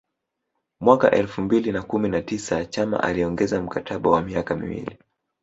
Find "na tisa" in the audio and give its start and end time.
2.09-2.65